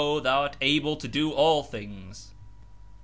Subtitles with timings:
[0.01, 2.31] Thou art Able to do all things.